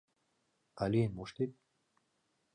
[0.81, 1.51] А лӱен моштет?